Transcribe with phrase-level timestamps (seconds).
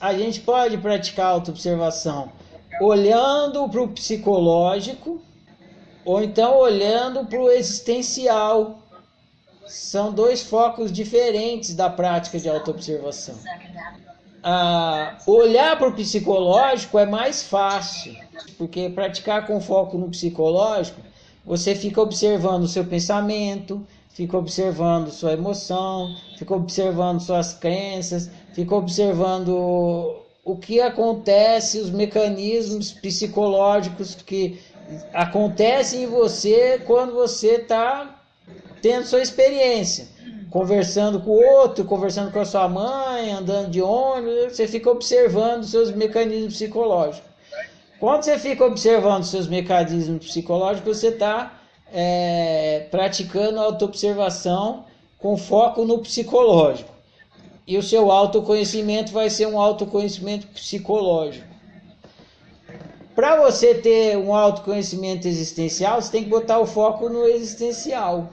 [0.00, 2.32] A gente pode praticar autoobservação
[2.80, 5.20] olhando para o psicológico
[6.04, 8.78] ou então olhando para o existencial.
[9.66, 13.34] São dois focos diferentes da prática de autoobservação.
[14.42, 18.16] Ah, olhar para o psicológico é mais fácil,
[18.56, 21.00] porque praticar com foco no psicológico,
[21.48, 28.74] você fica observando o seu pensamento, fica observando sua emoção, fica observando suas crenças, fica
[28.74, 34.60] observando o que acontece, os mecanismos psicológicos que
[35.14, 38.22] acontecem em você quando você está
[38.82, 40.06] tendo sua experiência.
[40.50, 45.64] Conversando com o outro, conversando com a sua mãe, andando de ônibus, você fica observando
[45.64, 47.28] seus mecanismos psicológicos.
[48.00, 51.60] Quando você fica observando seus mecanismos psicológicos, você está
[51.92, 54.84] é, praticando autoobservação
[55.18, 56.92] com foco no psicológico
[57.66, 61.46] e o seu autoconhecimento vai ser um autoconhecimento psicológico.
[63.14, 68.30] Para você ter um autoconhecimento existencial, você tem que botar o foco no existencial.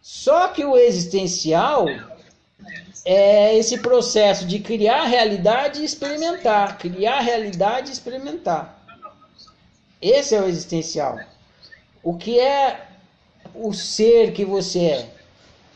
[0.00, 1.84] Só que o existencial
[3.04, 8.79] é esse processo de criar realidade e experimentar, criar realidade e experimentar.
[10.00, 11.18] Esse é o existencial.
[12.02, 12.86] O que é
[13.54, 15.10] o ser que você é?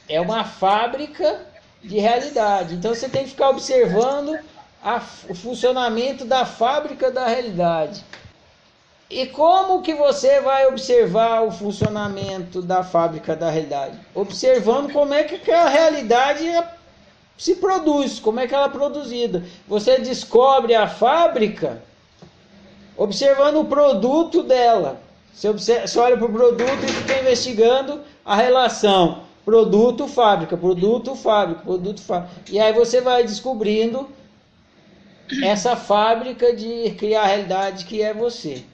[0.09, 1.43] É uma fábrica
[1.83, 2.75] de realidade.
[2.75, 4.39] Então você tem que ficar observando
[4.83, 8.05] a, o funcionamento da fábrica da realidade.
[9.11, 13.99] E como que você vai observar o funcionamento da fábrica da realidade?
[14.15, 16.67] Observando como é que a realidade é,
[17.37, 19.45] se produz, como é que ela é produzida.
[19.69, 21.83] Você descobre a fábrica
[22.97, 25.01] observando o produto dela.
[25.33, 31.15] Você, observa, você olha para o produto e fica investigando a relação produto fábrica, produto
[31.15, 32.35] fábrica, produto fábrica.
[32.51, 34.09] E aí você vai descobrindo
[35.43, 38.65] essa fábrica de criar a realidade que é você.